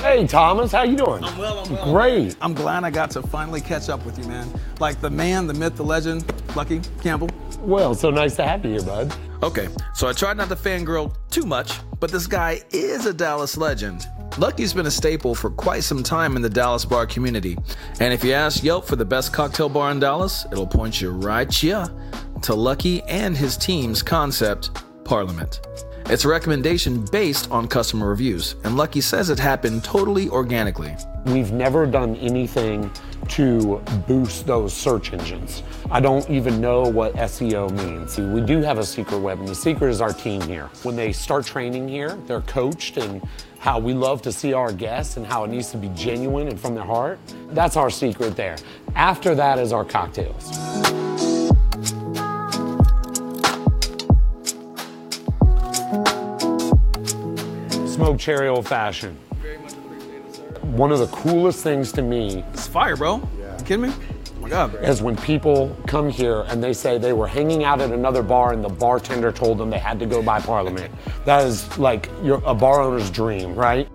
Hey, 0.00 0.26
Thomas, 0.26 0.72
how 0.72 0.82
you 0.82 0.96
doing? 0.96 1.22
I'm 1.22 1.38
well, 1.38 1.58
I'm 1.60 1.72
well. 1.72 1.92
Great. 1.92 2.36
I'm 2.40 2.54
glad 2.54 2.84
I 2.84 2.90
got 2.90 3.10
to 3.12 3.22
finally 3.22 3.60
catch 3.60 3.88
up 3.88 4.04
with 4.04 4.18
you, 4.18 4.24
man. 4.24 4.48
Like 4.80 5.00
the 5.00 5.10
man, 5.10 5.46
the 5.46 5.54
myth, 5.54 5.76
the 5.76 5.84
legend, 5.84 6.24
Lucky 6.56 6.80
Campbell. 7.02 7.28
Well, 7.60 7.94
so 7.94 8.10
nice 8.10 8.36
to 8.36 8.44
have 8.44 8.64
you 8.64 8.72
here, 8.72 8.82
bud. 8.82 9.14
Okay, 9.42 9.68
so 9.94 10.08
I 10.08 10.12
tried 10.12 10.36
not 10.36 10.48
to 10.48 10.56
fangirl 10.56 11.14
too 11.30 11.44
much, 11.44 11.78
but 12.00 12.10
this 12.10 12.26
guy 12.26 12.60
is 12.70 13.06
a 13.06 13.12
Dallas 13.12 13.56
legend. 13.56 14.06
Lucky's 14.36 14.72
been 14.72 14.86
a 14.86 14.90
staple 14.90 15.34
for 15.34 15.50
quite 15.50 15.82
some 15.82 16.02
time 16.02 16.36
in 16.36 16.42
the 16.42 16.50
Dallas 16.50 16.84
bar 16.84 17.06
community. 17.06 17.56
And 18.00 18.12
if 18.12 18.22
you 18.22 18.32
ask 18.32 18.62
Yelp 18.62 18.86
for 18.86 18.96
the 18.96 19.04
best 19.04 19.32
cocktail 19.32 19.68
bar 19.68 19.90
in 19.90 20.00
Dallas, 20.00 20.46
it'll 20.52 20.66
point 20.66 21.00
you 21.00 21.10
right 21.10 21.52
here 21.52 21.86
to 22.42 22.54
Lucky 22.54 23.02
and 23.02 23.36
his 23.36 23.56
team's 23.56 24.02
concept, 24.02 24.70
Parliament. 25.04 25.60
It's 26.10 26.24
a 26.24 26.28
recommendation 26.28 27.04
based 27.12 27.50
on 27.50 27.68
customer 27.68 28.08
reviews, 28.08 28.54
and 28.64 28.78
Lucky 28.78 29.02
says 29.02 29.28
it 29.28 29.38
happened 29.38 29.84
totally 29.84 30.30
organically. 30.30 30.96
We've 31.26 31.52
never 31.52 31.84
done 31.84 32.16
anything 32.16 32.90
to 33.28 33.82
boost 34.06 34.46
those 34.46 34.72
search 34.72 35.12
engines. 35.12 35.62
I 35.90 36.00
don't 36.00 36.26
even 36.30 36.62
know 36.62 36.80
what 36.80 37.12
SEO 37.16 37.70
means. 37.72 38.14
See, 38.14 38.22
we 38.22 38.40
do 38.40 38.62
have 38.62 38.78
a 38.78 38.86
secret 38.86 39.18
web, 39.18 39.38
and 39.38 39.46
the 39.46 39.54
secret 39.54 39.90
is 39.90 40.00
our 40.00 40.14
team 40.14 40.40
here. 40.40 40.70
When 40.82 40.96
they 40.96 41.12
start 41.12 41.44
training 41.44 41.88
here, 41.88 42.16
they're 42.26 42.40
coached 42.40 42.96
and 42.96 43.20
how 43.58 43.78
we 43.78 43.92
love 43.92 44.22
to 44.22 44.32
see 44.32 44.54
our 44.54 44.72
guests 44.72 45.18
and 45.18 45.26
how 45.26 45.44
it 45.44 45.50
needs 45.50 45.70
to 45.72 45.76
be 45.76 45.88
genuine 45.88 46.48
and 46.48 46.58
from 46.58 46.74
their 46.74 46.84
heart. 46.84 47.18
That's 47.50 47.76
our 47.76 47.90
secret 47.90 48.34
there. 48.34 48.56
After 48.94 49.34
that 49.34 49.58
is 49.58 49.74
our 49.74 49.84
cocktails. 49.84 50.97
Smoked 57.98 58.20
cherry 58.20 58.46
old 58.46 58.64
fashioned. 58.64 59.18
Very 59.42 59.58
much 59.58 59.72
appreciated, 59.72 60.32
sir. 60.32 60.44
One 60.62 60.92
of 60.92 61.00
the 61.00 61.08
coolest 61.08 61.64
things 61.64 61.90
to 61.90 62.00
me 62.00 62.44
It's 62.52 62.64
fire, 62.64 62.94
bro. 62.94 63.20
Yeah. 63.36 63.58
You 63.58 63.64
kidding 63.64 63.80
me? 63.80 63.92
Oh 64.36 64.40
my 64.40 64.48
God. 64.48 64.76
is 64.84 65.02
when 65.02 65.16
people 65.16 65.76
come 65.88 66.08
here 66.08 66.42
and 66.46 66.62
they 66.62 66.72
say 66.72 66.96
they 66.96 67.12
were 67.12 67.26
hanging 67.26 67.64
out 67.64 67.80
at 67.80 67.90
another 67.90 68.22
bar 68.22 68.52
and 68.52 68.62
the 68.62 68.68
bartender 68.68 69.32
told 69.32 69.58
them 69.58 69.68
they 69.68 69.80
had 69.80 69.98
to 69.98 70.06
go 70.06 70.22
by 70.22 70.40
Parliament. 70.40 70.94
That 71.24 71.44
is 71.44 71.76
like 71.76 72.08
your, 72.22 72.40
a 72.46 72.54
bar 72.54 72.82
owner's 72.82 73.10
dream, 73.10 73.56
right? 73.56 73.88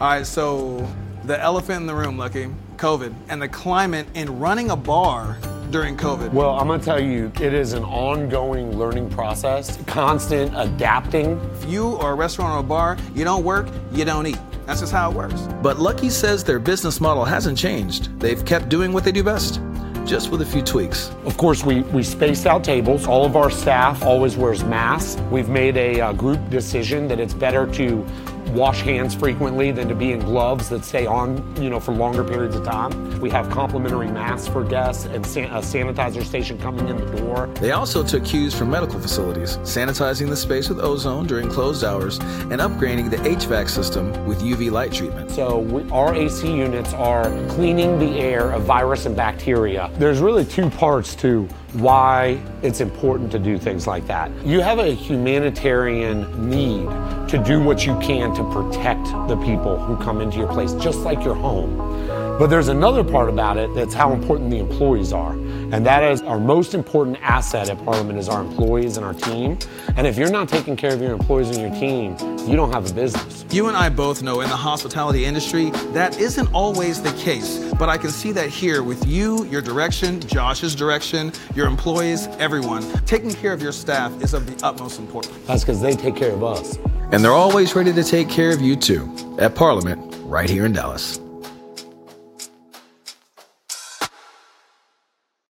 All 0.00 0.08
right, 0.08 0.26
so 0.26 0.84
the 1.22 1.40
elephant 1.40 1.82
in 1.82 1.86
the 1.86 1.94
room, 1.94 2.18
Lucky, 2.18 2.48
COVID, 2.76 3.14
and 3.28 3.40
the 3.40 3.48
climate 3.48 4.08
in 4.14 4.40
running 4.40 4.72
a 4.72 4.76
bar 4.76 5.38
during 5.72 5.96
COVID. 5.96 6.32
Well, 6.32 6.50
I'm 6.50 6.68
gonna 6.68 6.82
tell 6.82 7.00
you, 7.00 7.32
it 7.40 7.54
is 7.54 7.72
an 7.72 7.82
ongoing 7.82 8.78
learning 8.78 9.08
process, 9.08 9.78
constant 9.86 10.52
adapting. 10.54 11.40
If 11.54 11.64
you 11.64 11.96
are 11.96 12.12
a 12.12 12.14
restaurant 12.14 12.54
or 12.54 12.58
a 12.60 12.62
bar, 12.62 12.98
you 13.14 13.24
don't 13.24 13.42
work, 13.42 13.66
you 13.90 14.04
don't 14.04 14.26
eat. 14.26 14.38
That's 14.66 14.80
just 14.80 14.92
how 14.92 15.10
it 15.10 15.16
works. 15.16 15.48
But 15.62 15.78
Lucky 15.80 16.10
says 16.10 16.44
their 16.44 16.58
business 16.58 17.00
model 17.00 17.24
hasn't 17.24 17.58
changed. 17.58 18.20
They've 18.20 18.44
kept 18.44 18.68
doing 18.68 18.92
what 18.92 19.02
they 19.02 19.12
do 19.12 19.24
best, 19.24 19.60
just 20.04 20.30
with 20.30 20.42
a 20.42 20.46
few 20.46 20.62
tweaks. 20.62 21.10
Of 21.24 21.36
course, 21.36 21.64
we, 21.64 21.80
we 21.94 22.02
spaced 22.02 22.46
out 22.46 22.62
tables. 22.62 23.06
All 23.06 23.24
of 23.24 23.34
our 23.34 23.50
staff 23.50 24.04
always 24.04 24.36
wears 24.36 24.62
masks. 24.64 25.20
We've 25.30 25.48
made 25.48 25.76
a 25.76 26.00
uh, 26.00 26.12
group 26.12 26.38
decision 26.50 27.08
that 27.08 27.18
it's 27.18 27.34
better 27.34 27.66
to 27.72 28.06
wash 28.52 28.82
hands 28.82 29.14
frequently 29.14 29.72
than 29.72 29.88
to 29.88 29.94
be 29.94 30.12
in 30.12 30.20
gloves 30.20 30.68
that 30.68 30.84
stay 30.84 31.06
on, 31.06 31.42
you 31.60 31.70
know, 31.70 31.80
for 31.80 31.92
longer 31.92 32.22
periods 32.22 32.54
of 32.54 32.64
time. 32.64 33.20
We 33.20 33.30
have 33.30 33.48
complimentary 33.50 34.08
masks 34.08 34.48
for 34.48 34.62
guests 34.62 35.06
and 35.06 35.24
san- 35.26 35.50
a 35.50 35.60
sanitizer 35.60 36.24
station 36.24 36.58
coming 36.58 36.88
in 36.88 36.96
the 36.96 37.06
door. 37.16 37.48
They 37.60 37.72
also 37.72 38.02
took 38.02 38.24
cues 38.24 38.54
from 38.54 38.70
medical 38.70 39.00
facilities, 39.00 39.56
sanitizing 39.58 40.28
the 40.28 40.36
space 40.36 40.68
with 40.68 40.80
ozone 40.80 41.26
during 41.26 41.48
closed 41.48 41.84
hours 41.84 42.18
and 42.18 42.60
upgrading 42.60 43.10
the 43.10 43.16
HVAC 43.18 43.68
system 43.68 44.26
with 44.26 44.40
UV 44.42 44.70
light 44.70 44.92
treatment. 44.92 45.30
So 45.30 45.58
we, 45.58 45.88
our 45.90 46.14
AC 46.14 46.46
units 46.46 46.92
are 46.94 47.24
cleaning 47.48 47.98
the 47.98 48.18
air 48.20 48.50
of 48.50 48.62
virus 48.62 49.06
and 49.06 49.16
bacteria. 49.16 49.90
There's 49.94 50.20
really 50.20 50.44
two 50.44 50.68
parts 50.70 51.14
to 51.16 51.48
why 51.74 52.38
it's 52.62 52.80
important 52.80 53.32
to 53.32 53.38
do 53.38 53.58
things 53.58 53.86
like 53.86 54.06
that. 54.06 54.30
You 54.44 54.60
have 54.60 54.78
a 54.78 54.92
humanitarian 54.92 56.50
need 56.50 56.86
to 57.28 57.42
do 57.44 57.62
what 57.62 57.86
you 57.86 57.98
can 58.00 58.34
to 58.34 58.44
protect 58.52 59.04
the 59.28 59.36
people 59.42 59.78
who 59.78 59.96
come 59.96 60.20
into 60.20 60.38
your 60.38 60.48
place, 60.48 60.74
just 60.74 60.98
like 60.98 61.24
your 61.24 61.34
home. 61.34 62.31
But 62.42 62.50
there's 62.50 62.66
another 62.66 63.04
part 63.04 63.28
about 63.28 63.56
it 63.56 63.72
that's 63.72 63.94
how 63.94 64.12
important 64.12 64.50
the 64.50 64.58
employees 64.58 65.12
are. 65.12 65.30
And 65.30 65.86
that 65.86 66.02
is 66.02 66.22
our 66.22 66.40
most 66.40 66.74
important 66.74 67.18
asset 67.22 67.70
at 67.70 67.78
Parliament 67.84 68.18
is 68.18 68.28
our 68.28 68.40
employees 68.40 68.96
and 68.96 69.06
our 69.06 69.14
team. 69.14 69.56
And 69.96 70.08
if 70.08 70.18
you're 70.18 70.28
not 70.28 70.48
taking 70.48 70.74
care 70.74 70.92
of 70.92 71.00
your 71.00 71.12
employees 71.12 71.56
and 71.56 71.60
your 71.60 71.70
team, 71.78 72.16
you 72.48 72.56
don't 72.56 72.72
have 72.72 72.90
a 72.90 72.94
business. 72.94 73.44
You 73.52 73.68
and 73.68 73.76
I 73.76 73.90
both 73.90 74.24
know 74.24 74.40
in 74.40 74.48
the 74.48 74.56
hospitality 74.56 75.24
industry 75.24 75.70
that 75.92 76.18
isn't 76.18 76.52
always 76.52 77.00
the 77.00 77.12
case, 77.12 77.72
but 77.74 77.88
I 77.88 77.96
can 77.96 78.10
see 78.10 78.32
that 78.32 78.48
here 78.48 78.82
with 78.82 79.06
you, 79.06 79.44
your 79.44 79.62
direction, 79.62 80.18
Josh's 80.22 80.74
direction, 80.74 81.30
your 81.54 81.68
employees, 81.68 82.26
everyone. 82.40 82.82
Taking 83.06 83.30
care 83.30 83.52
of 83.52 83.62
your 83.62 83.70
staff 83.70 84.20
is 84.20 84.34
of 84.34 84.48
the 84.48 84.66
utmost 84.66 84.98
importance. 84.98 85.38
That's 85.46 85.62
because 85.62 85.80
they 85.80 85.94
take 85.94 86.16
care 86.16 86.32
of 86.32 86.42
us. 86.42 86.76
And 87.12 87.22
they're 87.22 87.30
always 87.30 87.76
ready 87.76 87.92
to 87.92 88.02
take 88.02 88.28
care 88.28 88.52
of 88.52 88.60
you 88.60 88.74
too, 88.74 89.36
at 89.38 89.54
Parliament, 89.54 90.00
right 90.24 90.50
here 90.50 90.66
in 90.66 90.72
Dallas. 90.72 91.20